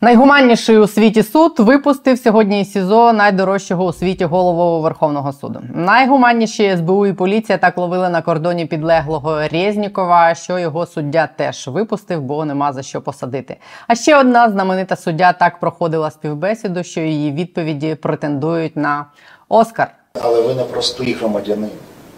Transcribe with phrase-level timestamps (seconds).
[0.00, 5.60] Найгуманніший у світі суд випустив сьогодні із СІЗО найдорожчого у світі голову Верховного суду.
[5.74, 12.20] Найгуманніші СБУ і поліція так ловили на кордоні підлеглого Резнікова, що його суддя теж випустив,
[12.20, 13.56] бо нема за що посадити.
[13.88, 19.06] А ще одна знаменита суддя так проходила співбесіду, що її відповіді претендують на
[19.48, 19.94] Оскар.
[20.22, 21.70] Але ви не простий громадянин.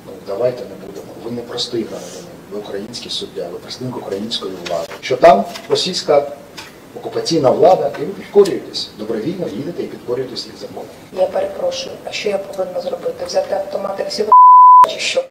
[0.06, 1.12] Ну давайте не будемо.
[1.24, 2.24] Ви не простий громадянин.
[2.52, 4.88] Ви український суддя, ви представник української влади.
[5.00, 6.22] Що там російська
[7.00, 8.90] окупаційна влада, і ви підкорюєтесь.
[8.98, 10.90] Добровільно їдете і підкорюєтесь їх законом.
[11.12, 13.24] Я перепрошую, а що я повинна зробити?
[13.26, 14.24] Взяти автомати всі?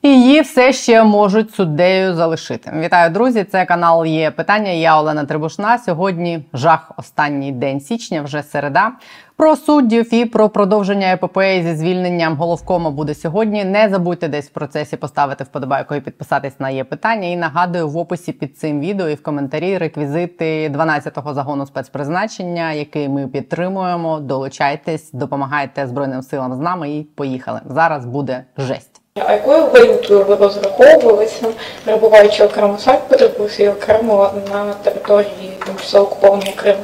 [0.02, 2.72] І Її все ще можуть суддею залишити.
[2.80, 3.44] Вітаю, друзі!
[3.44, 4.72] Це канал є питання.
[4.72, 5.78] Я Олена Трибушна.
[5.78, 8.92] Сьогодні жах останній день січня, вже середа.
[9.36, 13.66] Про суддів і про продовження епопеї зі звільненням головкома буде сьогодні.
[13.66, 17.28] Не забудьте десь в процесі поставити вподобайку і підписатись на є питання.
[17.28, 23.10] І нагадую в описі під цим відео і в коментарі реквізити 12-го загону спецпризначення, який
[23.10, 24.20] ми підтримуємо.
[24.20, 27.62] Долучайтесь, допомагайте збройним силам з нами і поїхали.
[27.66, 28.97] Зараз буде жесть.
[29.26, 31.48] А якою валютою ви розраховувалися,
[31.86, 36.84] перебуваючи окремо в Санкт-Петербурзі і окремо на території тимчасово окупованого Криму?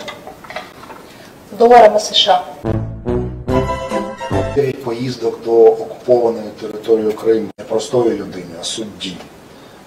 [1.51, 2.43] Доларами США.
[4.55, 9.17] Дев'ять поїздок до окупованої території України не простої людини, а судді.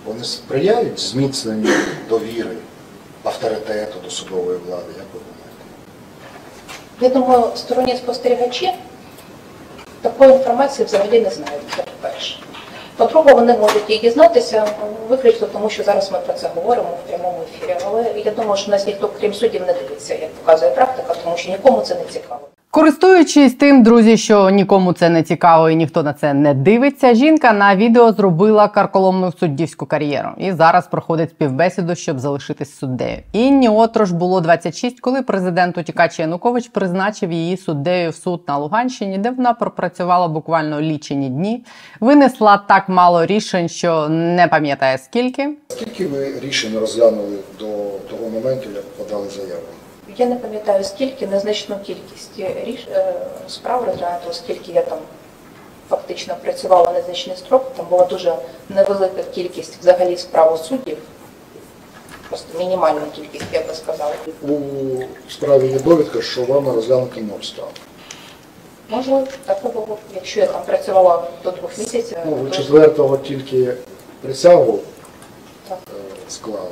[0.04, 1.70] Вони сприяють зміцненню
[2.08, 2.56] довіри,
[3.24, 5.36] авторитету до судової влади, як ви думаєте?
[7.00, 8.72] Я думаю, сторонні спостерігачі
[10.02, 11.62] такої інформації взагалі не знають,
[12.06, 12.38] це по-перше.
[12.96, 14.68] По-друге, вони можуть її дізнатися
[15.08, 17.76] виключно тому, що зараз ми про це говоримо в прямому ефірі.
[17.86, 21.50] Але я думаю, що нас ніхто, крім суддів, не дивиться, як показує практика, тому що
[21.50, 22.40] нікому це не цікаво.
[22.76, 27.52] Користуючись тим, друзі, що нікому це не цікаво і ніхто на це не дивиться, жінка
[27.52, 33.18] на відео зробила карколомну суддівську кар'єру і зараз проходить співбесіду, щоб залишитись суддею.
[33.32, 39.18] Інні Отрош було 26, коли президент утікач Янукович призначив її суддею в суд на Луганщині,
[39.18, 41.64] де вона пропрацювала буквально лічені дні,
[42.00, 45.50] винесла так мало рішень, що не пам'ятає скільки.
[45.68, 47.66] Скільки ви рішень розглянули до
[48.10, 49.62] того моменту, як подали заяву?
[50.16, 52.30] Я не пам'ятаю скільки, незначну кількість
[52.64, 52.80] ріш...
[52.92, 53.14] е,
[53.48, 54.98] справ розглянуто, оскільки я там
[55.90, 58.36] фактично працювала незначний строк, там була дуже
[58.68, 60.98] невелика кількість взагалі справ у суддів,
[62.28, 64.14] просто мінімальна кількість, я би сказала.
[64.42, 64.58] У
[65.30, 67.70] справі є довідка, що вам розглянути ноль справ.
[68.88, 69.98] Можливо, так і було.
[70.14, 73.72] Якщо я там працювала до двох місяців, Ну, ви то- четвертого тільки
[74.22, 74.78] присягу
[75.68, 75.78] Так.
[75.88, 76.68] е, склали,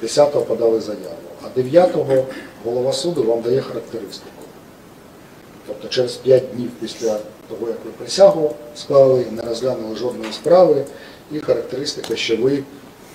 [0.00, 1.04] десятого подали заяву,
[1.42, 2.24] а дев'ятого
[2.64, 4.30] голова суду вам дає характеристику.
[5.66, 7.18] Тобто через 5 днів після
[7.48, 10.84] того, як ви присягу склали, не розглянули жодної справи,
[11.32, 12.64] і характеристика, що ви,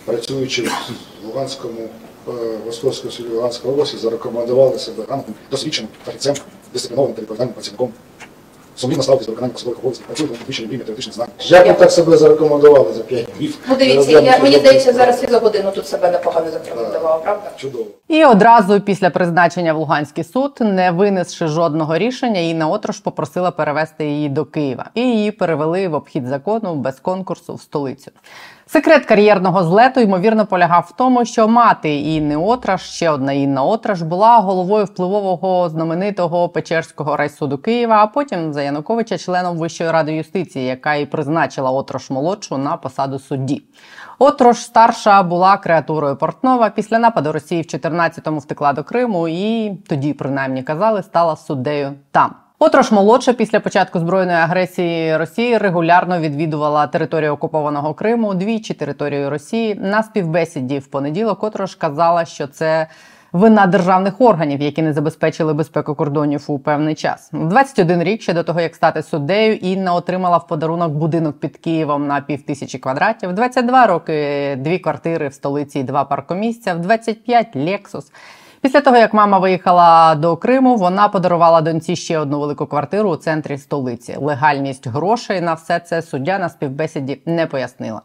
[0.05, 1.89] працюючи в Луганському,
[2.27, 2.31] е,
[2.65, 6.35] Московському суді Луганської області, зарекомендували себе досвідченим фахівцем,
[6.73, 7.93] дисциплінованим та відповідальним працівником.
[8.77, 11.27] Сумлінно ставитись до виконання посадових обов'язків, працюєте на підвищенні рівня теоретичних знань.
[11.39, 13.57] Як ви так себе зарекомендували за 5 днів?
[13.69, 17.51] Ну дивіться, я, мені здається, зараз і за годину тут себе непогано зарекомендувала, правда?
[17.57, 17.85] Чудово.
[18.07, 24.05] І одразу після призначення в Луганський суд, не винесши жодного рішення, Інна наотрож попросила перевести
[24.05, 24.89] її до Києва.
[24.93, 28.11] І її перевели в обхід закону без конкурсу в столицю.
[28.69, 34.01] Секрет кар'єрного злету ймовірно полягав в тому, що мати Інни Отраш, ще одна Інна Отраш,
[34.01, 40.65] була головою впливового знаменитого Печерського райсуду Києва, а потім за Януковича членом Вищої ради юстиції,
[40.65, 43.63] яка і призначила Отрош молодшу на посаду судді.
[44.19, 46.69] Отрош старша була креатурою Портнова.
[46.69, 52.46] Після нападу Росії в 14-му втекла до Криму і тоді, принаймні казали, стала суддею там.
[52.59, 59.75] Отрош молодша після початку збройної агресії Росії регулярно відвідувала територію окупованого Криму, двічі територію Росії.
[59.75, 62.87] На співбесіді в понеділок Отрош казала, що це
[63.31, 67.29] вина державних органів, які не забезпечили безпеку кордонів у певний час.
[67.33, 71.57] В 21 рік ще до того, як стати суддею, Інна отримала в подарунок будинок під
[71.57, 73.29] Києвом на півтисячі квадратів.
[73.29, 78.11] В 22 роки дві квартири в столиці і два паркомісця, в 25– Лексус.
[78.61, 83.15] Після того, як мама виїхала до Криму, вона подарувала доньці ще одну велику квартиру у
[83.15, 84.15] центрі столиці.
[84.21, 88.01] Легальність грошей на все це суддя на співбесіді не пояснила.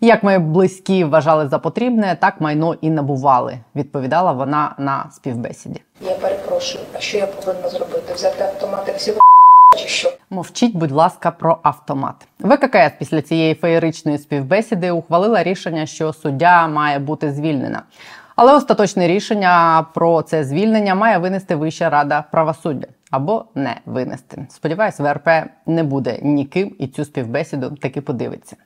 [0.00, 5.82] Як ми близькі вважали за потрібне, так майно і набували, відповідала вона на співбесіді.
[6.00, 8.14] Я перепрошую, а що я повинна зробити?
[8.14, 9.14] Взяти автомат і всі
[9.78, 10.12] чи що?
[10.30, 12.14] Мовчіть, будь ласка, про автомат.
[12.40, 17.82] ВККС після цієї феєричної співбесіди ухвалила рішення, що суддя має бути звільнена.
[18.36, 24.46] Але остаточне рішення про це звільнення має винести Вища рада правосуддя або не винести.
[24.50, 25.28] Сподіваюсь, ВРП
[25.66, 28.56] не буде ніким і цю співбесіду таки подивиться.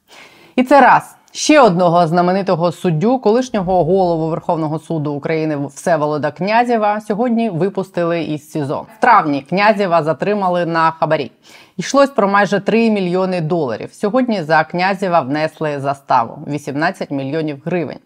[0.56, 1.14] І це раз.
[1.32, 8.86] Ще одного знаменитого суддю, колишнього голову Верховного суду України Всеволода Князєва, сьогодні випустили із СІЗО.
[8.98, 11.32] В травні Князєва затримали на хабарі.
[11.76, 13.88] Йшлось про майже 3 мільйони доларів.
[13.92, 17.98] Сьогодні за Князєва внесли заставу 18 мільйонів гривень.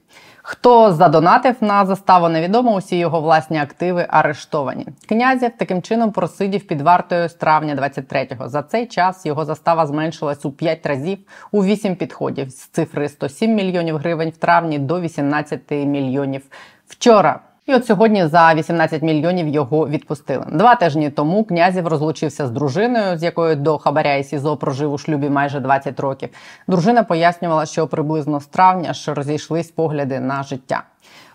[0.42, 2.74] Хто задонатив на заставу, невідомо.
[2.74, 4.86] Усі його власні активи арештовані.
[5.08, 8.48] Князів таким чином просидів під вартою з травня 23-го.
[8.48, 11.18] За цей час його застава зменшилась у 5 разів
[11.52, 16.42] у 8 підходів з цифри 107 мільйонів гривень в травні до 18 мільйонів
[16.86, 17.40] вчора.
[17.66, 20.46] І от сьогодні за 18 мільйонів його відпустили.
[20.52, 24.98] Два тижні тому князів розлучився з дружиною, з якою до хабаря і СІЗО прожив у
[24.98, 26.28] шлюбі майже 20 років.
[26.68, 30.82] Дружина пояснювала, що приблизно з травня ж розійшлись погляди на життя.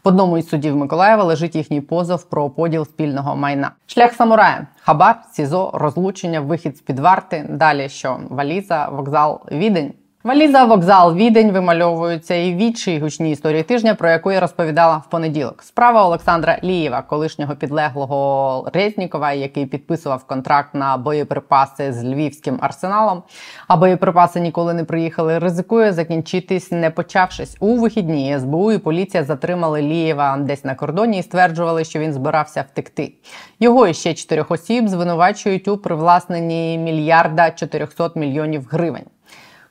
[0.03, 3.71] В одному із судів Миколаєва лежить їхній позов про поділ спільного майна.
[3.85, 7.45] Шлях самурая, хабар, СІЗО, розлучення, вихід з під варти.
[7.49, 9.93] Далі що валіза, вокзал, відень.
[10.23, 15.09] Валіза, вокзал, відень вимальовуються і в іншій гучній історії тижня, про яку я розповідала в
[15.09, 15.63] понеділок.
[15.63, 23.23] Справа Олександра Лієва, колишнього підлеглого Резнікова, який підписував контракт на боєприпаси з львівським арсеналом.
[23.67, 25.39] А боєприпаси ніколи не приїхали.
[25.39, 28.39] Ризикує закінчитись, не почавшись у вихідні.
[28.39, 33.13] СБУ і поліція затримали Лієва десь на кордоні і стверджували, що він збирався втекти.
[33.59, 39.05] Його і ще чотирьох осіб звинувачують у привласненні мільярда 400 мільйонів гривень.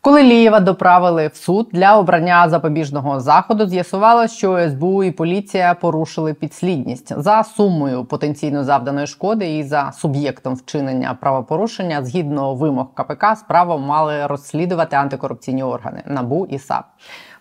[0.07, 6.35] Коли Лієва доправили в суд для обрання запобіжного заходу, з'ясувалося, що СБУ і поліція порушили
[6.35, 13.79] підслідність за сумою потенційно завданої шкоди і за суб'єктом вчинення правопорушення згідно вимог КПК справу
[13.79, 16.85] мали розслідувати антикорупційні органи НАБУ і САП.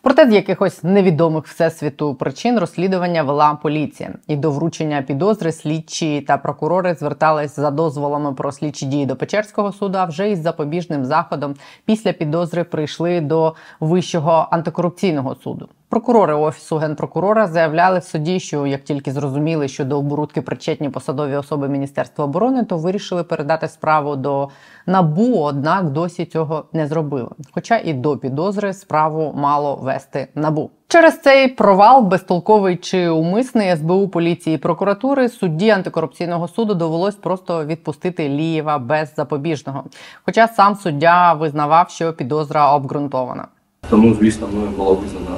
[0.06, 6.38] Проте з якихось невідомих всесвіту причин розслідування вела поліція, і до вручення підозри слідчі та
[6.38, 9.98] прокурори звертались за дозволами про слідчі дії до Печерського суду.
[9.98, 11.56] А вже із запобіжним заходом
[11.86, 15.69] після підозри прийшли до вищого антикорупційного суду.
[15.96, 21.36] Прокурори офісу генпрокурора заявляли в суді, що як тільки зрозуміли, що до оборудки причетні посадові
[21.36, 24.50] особи Міністерства оборони, то вирішили передати справу до
[24.86, 27.30] набу однак досі цього не зробили.
[27.52, 30.70] Хоча і до підозри справу мало вести набу.
[30.88, 37.66] Через цей провал, безтолковий чи умисний СБУ поліції і прокуратури судді антикорупційного суду довелось просто
[37.66, 39.84] відпустити Лієва без запобіжного.
[40.26, 43.48] Хоча сам суддя визнавав, що підозра обґрунтована.
[43.90, 45.36] Тому, звісно, мною була визнана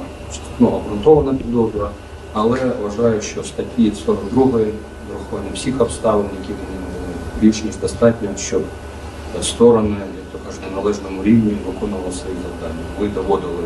[0.58, 1.90] ну, обґрунтована підозра,
[2.32, 6.52] але вважаю, що статті 42 враховані всіх обставин, які
[7.40, 8.62] більш ніж достатньо, щоб
[9.42, 12.84] сторони, як то кажуть, на належному рівні виконували свої завдання.
[13.00, 13.64] Ви доводили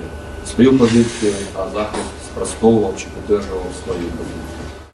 [0.54, 4.51] свою позицію, а захист спростовував чи підтримував свою позицію.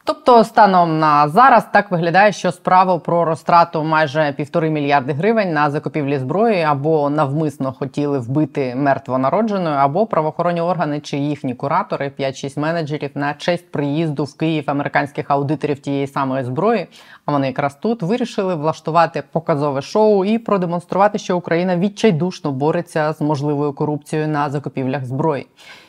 [0.08, 5.70] Тобто, станом на зараз так виглядає, що справу про розтрату майже півтори мільярди гривень на
[5.70, 13.10] закупівлі зброї або навмисно хотіли вбити мертвонародженою, або правоохоронні органи чи їхні куратори, 5-6 менеджерів
[13.14, 16.86] на честь приїзду в Київ американських аудиторів тієї самої зброї.
[17.26, 23.20] А вони якраз тут вирішили влаштувати показове шоу і продемонструвати, що Україна відчайдушно бореться з
[23.20, 25.46] можливою корупцією на закупівлях зброї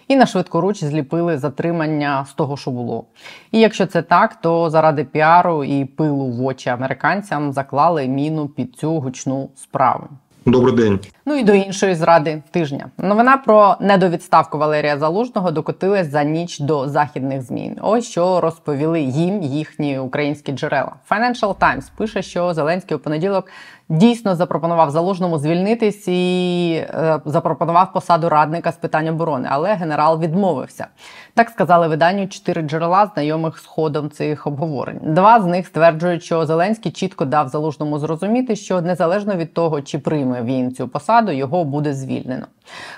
[0.10, 3.04] і на швидкоруч зліпили затримання з того, що було.
[3.52, 8.76] І якщо це так, то заради піару і пилу в очі американцям заклали міну під
[8.76, 10.08] цю гучну справу.
[10.46, 11.00] Добрий день.
[11.26, 12.90] Ну і до іншої зради тижня.
[12.98, 17.78] Новина про недовідставку Валерія Залужного докотилась за ніч до західних змін.
[17.82, 20.96] Ось що розповіли їм їхні українські джерела.
[21.10, 23.48] Financial Times пише, що Зеленський у понеділок
[23.89, 30.88] дійсно запропонував заложному звільнитись і е, запропонував посаду радника з питань оборони, але генерал відмовився.
[31.33, 35.00] Так сказали виданню чотири джерела, знайомих з ходом цих обговорень.
[35.03, 40.00] Два з них стверджують, що Зеленський чітко дав залужному зрозуміти, що незалежно від того, чи
[40.00, 42.45] прийме він цю посаду, його буде звільнено.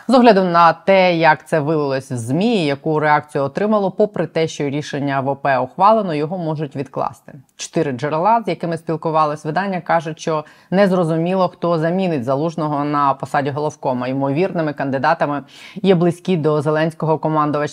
[0.08, 4.70] З огляду на те, як це вилилось в змі, яку реакцію отримало, попри те, що
[4.70, 7.34] рішення ВОП ухвалено, його можуть відкласти.
[7.56, 13.50] Чотири джерела, з якими спілкувалось видання, кажуть, що не зрозуміло, хто замінить залужного на посаді
[13.50, 14.08] головкома.
[14.08, 15.44] Ймовірними кандидатами
[15.76, 17.72] є близькі до Зеленського командувач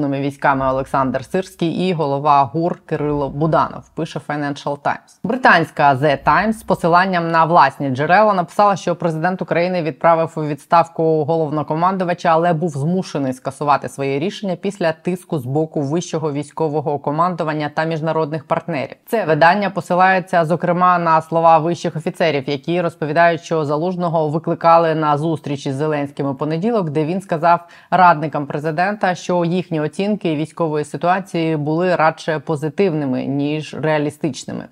[0.00, 3.88] сухопутними військами Олександр Сирський і голова ГУР Кирило Буданов.
[3.94, 5.20] Пише Financial Times.
[5.24, 11.24] Британська The Times з посиланням на власні джерела написала, що президент України відправив у відставку
[11.24, 17.84] головнокомандувача, але був змушений скасувати своє рішення після тиску з боку вищого військового командування та
[17.84, 18.96] міжнародних партнерів.
[19.06, 25.66] Це видання посилається зокрема на слова вищих офіцерів, які розповідають, що залужного викликали на зустріч
[25.66, 31.96] із Зеленським у понеділок, де він сказав радникам президента, що їхні оцінки військової ситуації були
[31.96, 34.68] радше позитивними ніж реалістичними.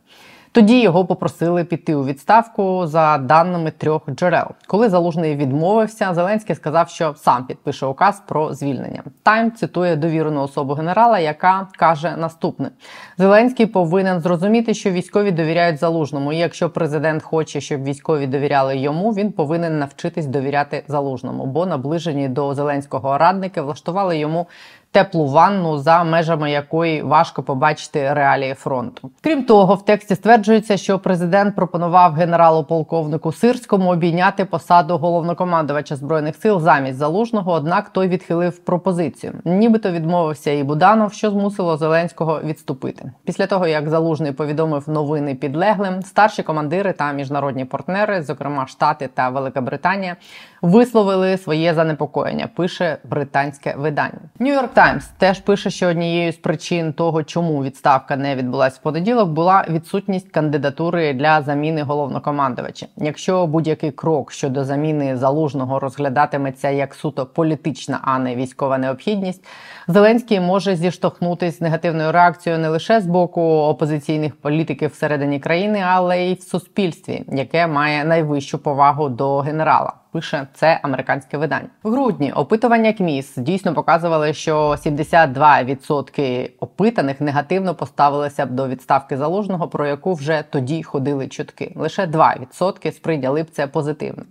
[0.53, 4.47] Тоді його попросили піти у відставку за даними трьох джерел.
[4.67, 9.03] Коли залужний відмовився, Зеленський сказав, що сам підпише указ про звільнення.
[9.23, 12.71] Тайм цитує довірену особу генерала, яка каже наступне:
[13.19, 16.33] Зеленський повинен зрозуміти, що військові довіряють залужному.
[16.33, 22.29] І якщо президент хоче, щоб військові довіряли йому, він повинен навчитись довіряти залужному, бо наближені
[22.29, 24.47] до зеленського радники влаштували йому
[24.91, 29.11] теплу ванну, за межами якої важко побачити реалії фронту.
[29.21, 36.61] Крім того, в тексті стверджується, що президент пропонував генералу-полковнику Сирському обійняти посаду головнокомандувача збройних сил
[36.61, 39.33] замість залужного однак той відхилив пропозицію.
[39.45, 43.13] Нібито відмовився і Буданов, що змусило Зеленського відступити.
[43.25, 49.29] Після того як залужний повідомив новини підлеглим, старші командири та міжнародні партнери, зокрема Штати та
[49.29, 50.17] Велика Британія,
[50.63, 52.49] висловили своє занепокоєння.
[52.57, 54.21] Пише британське видання.
[54.41, 59.29] Нью-Йорк Таймс теж пише, що однією з причин того, чому відставка не відбулася в понеділок,
[59.29, 62.87] була відсутність кандидатури для заміни головнокомандувача.
[62.97, 69.45] Якщо будь-який крок щодо заміни залужного розглядатиметься як суто політична, а не військова необхідність,
[69.89, 76.23] Зеленський може зіштовхнутися з негативною реакцією не лише з боку опозиційних політиків всередині країни, але
[76.23, 81.69] й в суспільстві, яке має найвищу повагу до генерала пише це американське видання.
[81.83, 89.69] В грудні опитування КМІС дійсно показували, що 72% опитаних негативно поставилися б до відставки залужного,
[89.69, 91.73] про яку вже тоді ходили чутки.
[91.77, 94.25] Лише 2% сприйняли б це позитивно.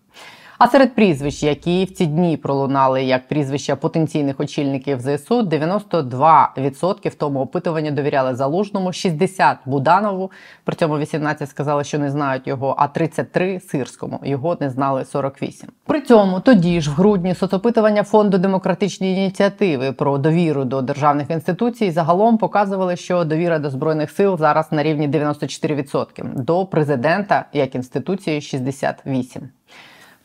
[0.59, 7.15] А серед прізвищ, які в ці дні пролунали як прізвища потенційних очільників ЗСУ, 92% в
[7.15, 10.31] тому опитуванні довіряли залужному, 60% Буданову.
[10.63, 14.19] При цьому 18 сказали, що не знають його, а 33% сирському.
[14.23, 15.63] Його не знали 48%.
[15.85, 21.91] При цьому тоді ж в грудні соцопитування фонду демократичні ініціативи про довіру до державних інституцій
[21.91, 28.39] загалом показували, що довіра до збройних сил зараз на рівні 94%, до президента як інституції
[28.39, 29.41] 68%.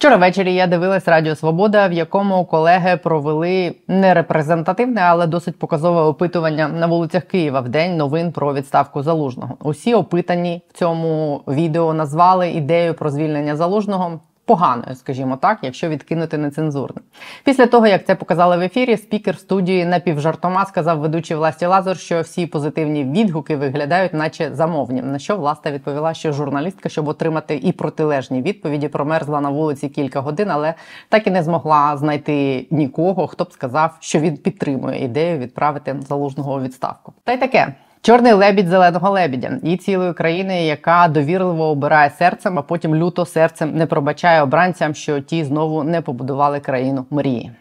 [0.03, 6.01] Вчора ввечері я дивилась Радіо Свобода, в якому колеги провели не репрезентативне, але досить показове
[6.01, 9.57] опитування на вулицях Києва в день новин про відставку залужного.
[9.61, 14.21] Усі опитані в цьому відео назвали ідею про звільнення залужного
[14.53, 17.01] поганою, скажімо так, якщо відкинути нецензурне.
[17.45, 22.21] Після того, як це показали в ефірі, спікер студії напівжартома сказав ведучий власті Лазар, що
[22.21, 25.03] всі позитивні відгуки виглядають, наче замовні.
[25.03, 30.21] На що власта відповіла, що журналістка, щоб отримати і протилежні відповіді, промерзла на вулиці кілька
[30.21, 30.75] годин, але
[31.09, 36.55] так і не змогла знайти нікого, хто б сказав, що він підтримує ідею відправити залужного
[36.55, 37.13] у відставку.
[37.25, 37.75] Та й таке.
[38.05, 43.77] Чорний лебідь зеленого лебідя і цілої країни, яка довірливо обирає серцем, а потім люто серцем
[43.77, 47.53] не пробачає обранцям, що ті знову не побудували країну мрії.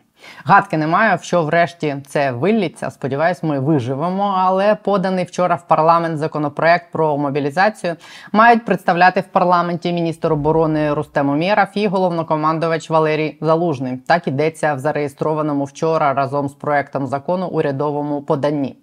[0.44, 2.92] Гадки немає, в що врешті це вилліться.
[2.92, 4.36] Сподіваюсь, ми виживемо.
[4.38, 7.96] Але поданий вчора в парламент законопроект про мобілізацію
[8.32, 13.98] мають представляти в парламенті міністр оборони Рустем Умєров і головнокомандувач Валерій Залужний.
[13.98, 18.76] Так ідеться в зареєстрованому вчора разом з проектом закону урядовому поданні.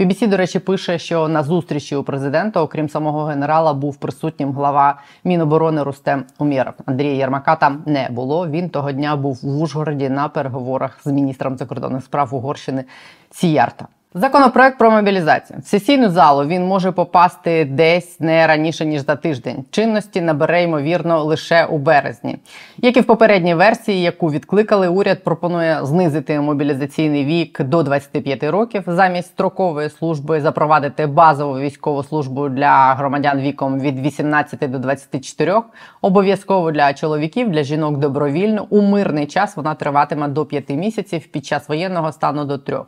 [0.00, 5.00] BBC, до речі, пише, що на зустрічі у президента, окрім самого генерала, був присутнім глава
[5.24, 6.74] Міноборони Рустем Умєров.
[6.86, 8.48] Андрія Єрмака там не було.
[8.48, 12.84] Він того дня був в Ужгороді на переговорах з міністром закордонних справ Угорщини
[13.30, 13.86] Сіярта.
[14.14, 19.64] Законопроект про мобілізацію в сесійну залу він може попасти десь не раніше ніж за тиждень.
[19.70, 22.38] Чинності набере ймовірно лише у березні.
[22.78, 28.82] Як і в попередній версії, яку відкликали, уряд пропонує знизити мобілізаційний вік до 25 років
[28.86, 35.54] замість строкової служби, запровадити базову військову службу для громадян віком від 18 до 24,
[36.00, 38.66] обов'язково для чоловіків, для жінок добровільно.
[38.70, 42.78] У мирний час вона триватиме до 5 місяців під час воєнного стану до 3.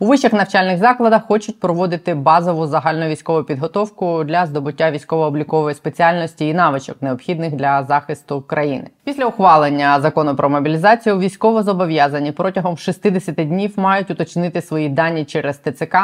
[0.00, 6.96] У вищих навчальних закладах хочуть проводити базову загальновійськову підготовку для здобуття військово-облікової спеціальності і навичок,
[7.00, 8.90] необхідних для захисту країни.
[9.04, 15.58] Після ухвалення закону про мобілізацію військово зобов'язані протягом 60 днів мають уточнити свої дані через
[15.58, 15.96] ТЦК,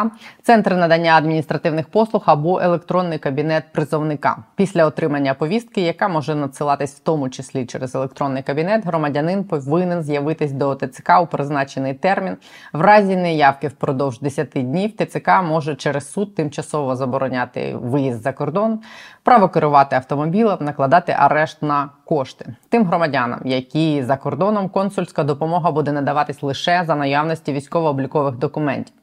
[0.43, 4.37] центр надання адміністративних послуг або електронний кабінет призовника.
[4.57, 10.53] Після отримання повістки, яка може надсилатись в тому числі через електронний кабінет, громадянин повинен з'явитись
[10.53, 12.37] до ТЦК у призначений термін.
[12.73, 18.81] В разі неявки впродовж 10 днів ТЦК може через суд тимчасово забороняти виїзд за кордон,
[19.23, 25.93] право керувати автомобілем, накладати арешт на кошти тим громадянам, які за кордоном консульська допомога буде
[25.93, 28.95] надаватись лише за наявності військово-облікових документів.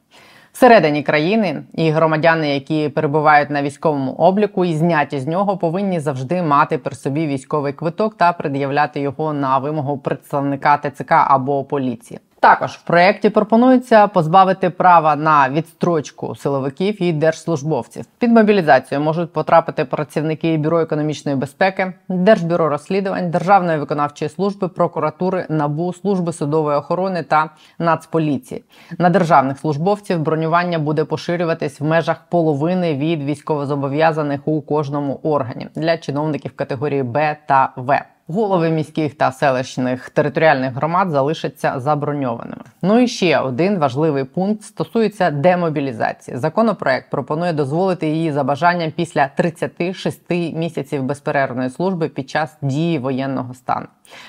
[0.52, 6.42] Всередині країни і громадяни, які перебувають на військовому обліку і зняті з нього, повинні завжди
[6.42, 12.20] мати при собі військовий квиток та пред'являти його на вимогу представника ТЦК або поліції.
[12.42, 18.04] Також в проєкті пропонується позбавити права на відстрочку силовиків і держслужбовців.
[18.18, 25.92] Під мобілізацію можуть потрапити працівники бюро економічної безпеки, держбюро розслідувань, державної виконавчої служби, прокуратури, набу,
[25.92, 28.64] служби судової охорони та нацполіції.
[28.98, 35.98] На державних службовців бронювання буде поширюватись в межах половини від військовозобов'язаних у кожному органі для
[35.98, 38.02] чиновників категорії Б та В.
[38.32, 42.62] Голови міських та селищних територіальних громад залишаться заброньованими.
[42.82, 46.36] Ну і ще один важливий пункт стосується демобілізації.
[46.36, 53.54] Законопроект пропонує дозволити її за бажанням після 36 місяців безперервної служби під час дії воєнного
[53.54, 53.86] стану.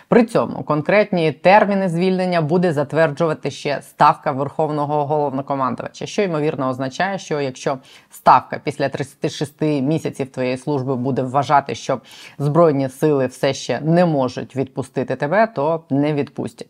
[0.08, 7.42] При цьому конкретні терміни звільнення буде затверджувати ще ставка верховного головнокомандувача, що ймовірно означає, що
[7.42, 7.78] якщо
[8.12, 12.00] ставка після 36 місяців твоєї служби буде вважати, що
[12.38, 16.68] збройні сили все ще не можуть відпустити тебе, то не відпустять.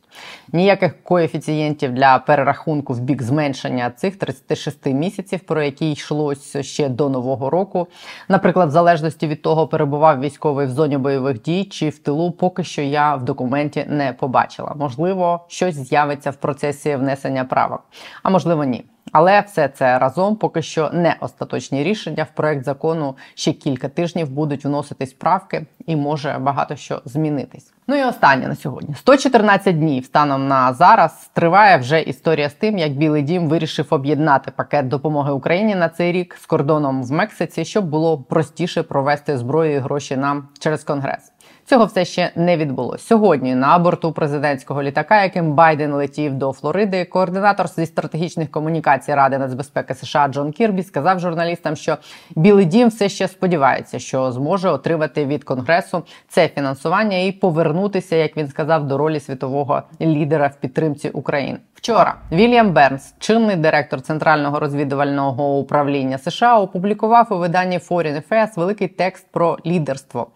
[0.53, 7.09] Ніяких коефіцієнтів для перерахунку в бік зменшення цих 36 місяців, про які йшлося ще до
[7.09, 7.87] нового року.
[8.27, 12.63] Наприклад, в залежності від того, перебував військовий в зоні бойових дій чи в тилу, поки
[12.63, 14.73] що я в документі не побачила.
[14.75, 17.83] Можливо, щось з'явиться в процесі внесення правок,
[18.23, 18.85] а можливо, ні.
[19.13, 22.23] Але все це разом поки що не остаточні рішення.
[22.23, 27.73] В проект закону ще кілька тижнів будуть вноситись правки, і може багато що змінитись.
[27.87, 32.77] Ну і останнє на сьогодні: 114 днів станом на зараз триває вже історія з тим,
[32.77, 37.65] як Білий Дім вирішив об'єднати пакет допомоги Україні на цей рік з кордоном в Мексиці,
[37.65, 41.32] щоб було простіше провести зброю і гроші нам через конгрес.
[41.65, 43.03] Цього все ще не відбулося.
[43.07, 49.37] Сьогодні на борту президентського літака, яким Байден летів до Флориди, координатор зі стратегічних комунікацій Ради
[49.37, 51.97] нацбезпеки США Джон Кірбі сказав журналістам, що
[52.35, 58.37] Білий Дім все ще сподівається, що зможе отримати від конгресу це фінансування і повернутися, як
[58.37, 61.59] він сказав, до ролі світового лідера в підтримці України.
[61.75, 68.87] Вчора Вільям Бернс, чинний директор центрального розвідувального управління США, опублікував у виданні Foreign Affairs великий
[68.87, 70.27] текст про лідерство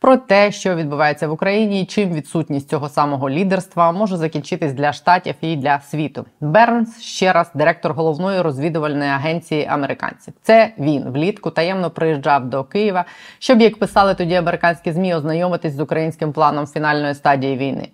[0.00, 4.92] про те, що відбувається в Україні, і чим відсутність цього самого лідерства може закінчитись для
[4.92, 6.26] штатів і для світу.
[6.40, 10.34] Бернс ще раз директор головної розвідувальної агенції американців.
[10.42, 13.04] Це він влітку таємно приїжджав до Києва,
[13.38, 17.88] щоб як писали тоді американські змі ознайомитись з українським планом фінальної стадії війни.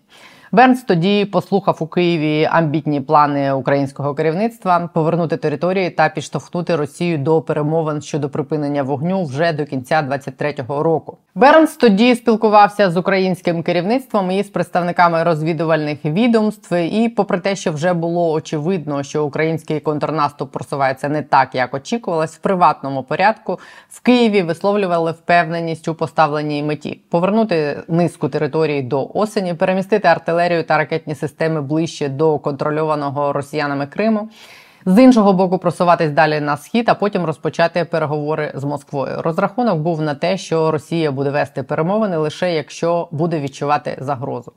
[0.53, 7.43] Бернс тоді послухав у Києві амбітні плани українського керівництва повернути території та підштовхнути Росію до
[7.43, 11.19] перемовин щодо припинення вогню вже до кінця 23-го року.
[11.35, 16.75] Бернс тоді спілкувався з українським керівництвом і з представниками розвідувальних відомств.
[16.75, 22.35] І, попри те, що вже було очевидно, що український контрнаступ просувається не так, як очікувалось,
[22.35, 23.59] в приватному порядку
[23.89, 30.79] в Києві висловлювали впевненість у поставленій меті повернути низку території до осені, перемістити артилерію та
[30.79, 34.29] ракетні системи ближче до контрольованого росіянами Криму
[34.87, 39.23] з іншого боку просуватись далі на схід, а потім розпочати переговори з Москвою.
[39.23, 44.53] Розрахунок був на те, що Росія буде вести перемовини лише якщо буде відчувати загрозу.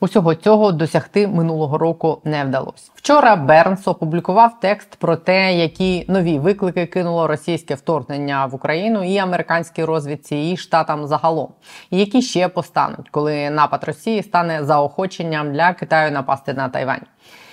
[0.00, 2.90] Усього цього досягти минулого року не вдалося.
[2.94, 9.18] Вчора Бернс опублікував текст про те, які нові виклики кинуло російське вторгнення в Україну і
[9.18, 11.48] американській розвідці, і штатам загалом,
[11.90, 17.06] і які ще постануть, коли напад Росії стане заохоченням для Китаю напасти на Тайвань.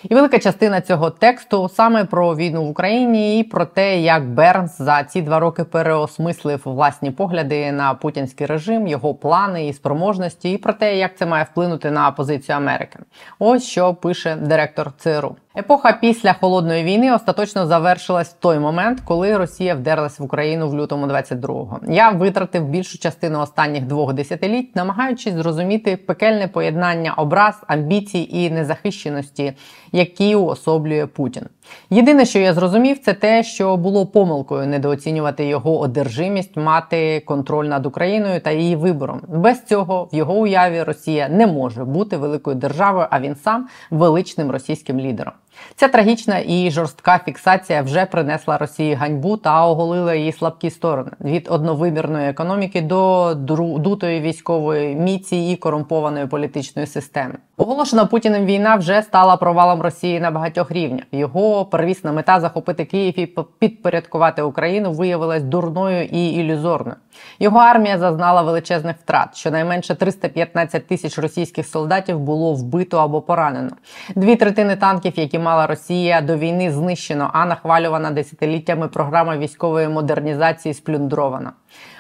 [0.10, 4.78] І велика частина цього тексту саме про війну в Україні і про те, як Бернс
[4.78, 10.58] за ці два роки переосмислив власні погляди на путінський режим, його плани і спроможності, і
[10.58, 13.00] про те, як це має вплинути на позицію Америки.
[13.40, 15.36] Ось що пише директор ЦРУ.
[15.58, 20.76] Епоха після холодної війни остаточно завершилась в той момент, коли Росія вдерлась в Україну в
[20.76, 21.80] лютому 22-го.
[21.88, 29.54] Я витратив більшу частину останніх двох десятиліть, намагаючись зрозуміти пекельне поєднання образ, амбіцій і незахищеності,
[29.92, 31.44] які уособлює Путін.
[31.90, 37.86] Єдине, що я зрозумів, це те, що було помилкою недооцінювати його одержимість, мати контроль над
[37.86, 39.22] Україною та її вибором.
[39.28, 44.52] Без цього в його уяві Росія не може бути великою державою, а він сам величним
[44.52, 45.34] російським лідером.
[45.76, 51.48] Ця трагічна і жорстка фіксація вже принесла Росії ганьбу та оголила її слабкі сторони від
[51.52, 53.34] одновимірної економіки до
[53.80, 57.36] дутої військової міці і корумпованої політичної системи.
[57.62, 61.04] Оголошена Путіним війна вже стала провалом Росії на багатьох рівнях.
[61.12, 66.96] Його первісна мета захопити Київ і підпорядкувати Україну виявилась дурною і ілюзорною.
[67.40, 69.36] Його армія зазнала величезних втрат.
[69.36, 73.72] Щонайменше 315 тисяч російських солдатів було вбито або поранено.
[74.16, 80.74] Дві третини танків, які мала Росія до війни, знищено, а нахвалювана десятиліттями програма військової модернізації
[80.74, 81.52] сплюндрована.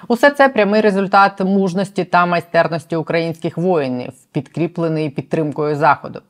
[0.07, 6.21] Усе це прямий результат мужності та майстерності українських воїнів, підкріплений підтримкою заходу.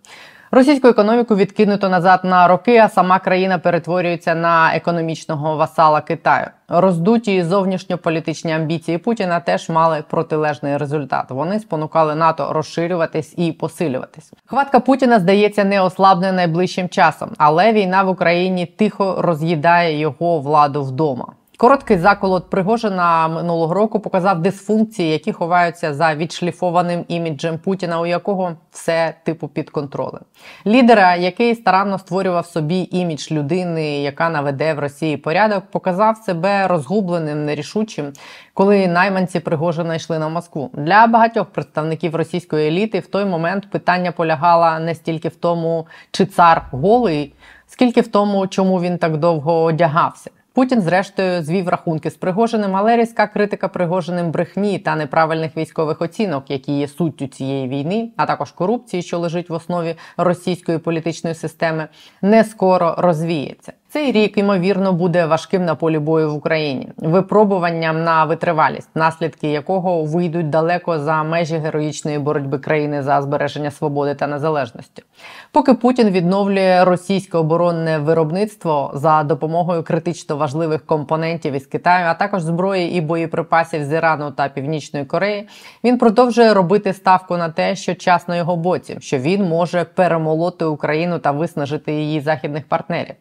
[0.54, 6.48] Російську економіку відкинуто назад на роки, а сама країна перетворюється на економічного васала Китаю.
[6.68, 11.26] Роздуті зовнішньополітичні амбіції Путіна теж мали протилежний результат.
[11.30, 14.34] Вони спонукали НАТО розширюватись і посилюватись.
[14.46, 20.84] Хватка Путіна здається не ослабне найближчим часом, але війна в Україні тихо роз'їдає його владу
[20.84, 21.26] вдома.
[21.62, 28.52] Короткий заколот Пригожина минулого року показав дисфункції, які ховаються за відшліфованим іміджем Путіна, у якого
[28.72, 30.22] все типу під контролем.
[30.66, 37.46] Лідера, який старанно створював собі імідж людини, яка наведе в Росії порядок, показав себе розгубленим,
[37.46, 38.14] нерішучим,
[38.54, 40.70] коли найманці Пригожина йшли на Москву.
[40.74, 46.26] Для багатьох представників російської еліти в той момент питання полягало не стільки в тому, чи
[46.26, 47.34] цар голий,
[47.68, 50.32] скільки в тому, чому він так довго одягався.
[50.54, 56.52] Путін, зрештою, звів рахунки з Пригожиним, але різка критика Пригожиним брехні та неправильних військових оцінок,
[56.52, 61.88] які є суттю цієї війни, а також корупції, що лежить в основі російської політичної системи,
[62.22, 63.74] не скоро розвіється.
[63.94, 70.04] Цей рік ймовірно буде важким на полі бою в Україні, випробуванням на витривалість, наслідки якого
[70.04, 75.04] вийдуть далеко за межі героїчної боротьби країни за збереження свободи та незалежності.
[75.52, 82.42] Поки Путін відновлює російське оборонне виробництво за допомогою критично важливих компонентів із Китаю, а також
[82.42, 85.48] зброї і боєприпасів з Ірану та Північної Кореї,
[85.84, 90.66] він продовжує робити ставку на те, що час на його боці, що він може перемолоти
[90.66, 93.16] Україну та виснажити її західних партнерів.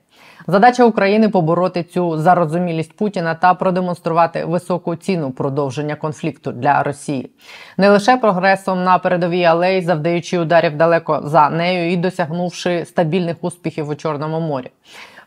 [0.47, 7.31] Задача України побороти цю зарозумілість Путіна та продемонструвати високу ціну продовження конфлікту для Росії,
[7.77, 13.89] не лише прогресом на передовій алеї, завдаючи ударів далеко за нею і досягнувши стабільних успіхів
[13.89, 14.71] у Чорному морі.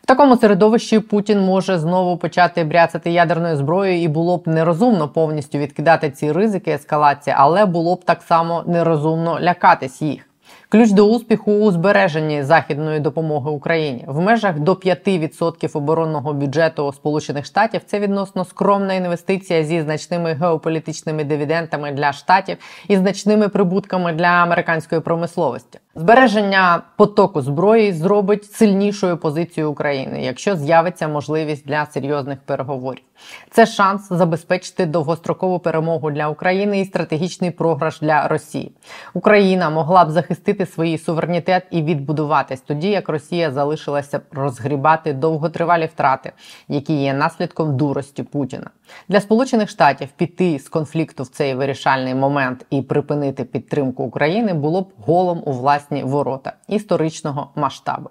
[0.02, 5.58] В такому середовищі Путін може знову почати бряцати ядерною зброєю, і було б нерозумно повністю
[5.58, 10.28] відкидати ці ризики ескалації, але було б так само нерозумно лякатись їх.
[10.74, 17.44] Ключ до успіху у збереженні західної допомоги Україні в межах до 5% оборонного бюджету Сполучених
[17.44, 17.80] Штатів.
[17.86, 22.56] Це відносно скромна інвестиція зі значними геополітичними дивідендами для штатів
[22.88, 25.78] і значними прибутками для американської промисловості.
[25.96, 33.02] Збереження потоку зброї зробить сильнішою позицію України, якщо з'явиться можливість для серйозних переговорів.
[33.50, 38.72] Це шанс забезпечити довгострокову перемогу для України і стратегічний програш для Росії.
[39.14, 46.32] Україна могла б захистити свій суверенітет і відбудуватись тоді, як Росія залишилася розгрібати довготривалі втрати,
[46.68, 48.70] які є наслідком дурості Путіна.
[49.08, 54.82] Для Сполучених Штатів піти з конфлікту в цей вирішальний момент і припинити підтримку України було
[54.82, 58.10] б голом у власні ворота історичного масштабу.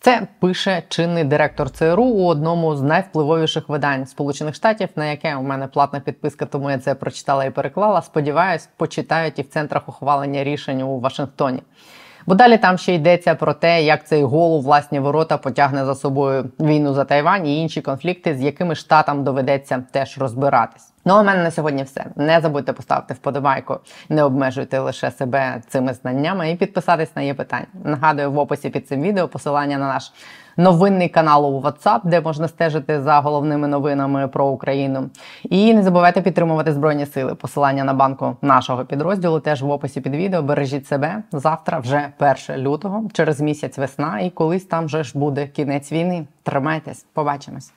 [0.00, 5.42] Це пише чинний директор ЦРУ у одному з найвпливовіших видань Сполучених Штатів, на яке у
[5.42, 8.02] мене платна підписка, тому я це прочитала і переклала.
[8.02, 11.62] Сподіваюсь, почитають і в центрах ухвалення рішень у Вашингтоні.
[12.26, 15.94] Бо далі там ще йдеться про те, як цей гол у власні ворота потягне за
[15.94, 20.92] собою війну за Тайвань і інші конфлікти, з якими штатам доведеться теж розбиратись.
[21.04, 22.06] Ну, у мене на сьогодні все.
[22.16, 27.66] Не забудьте поставити вподобайку, не обмежуйте лише себе цими знаннями і підписатись на є питання.
[27.84, 30.12] Нагадую в описі під цим відео посилання на наш
[30.56, 35.10] новинний канал у WhatsApp, де можна стежити за головними новинами про Україну.
[35.42, 37.34] І не забувайте підтримувати Збройні Сили.
[37.34, 40.42] Посилання на банку нашого підрозділу теж в описі під відео.
[40.42, 42.08] Бережіть себе завтра, вже
[42.48, 46.26] 1 лютого, через місяць весна, і колись там вже ж буде кінець війни.
[46.42, 47.70] Тримайтесь, побачимось.